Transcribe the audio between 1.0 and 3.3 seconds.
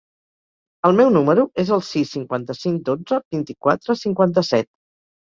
número es el sis, cinquanta-cinc, dotze,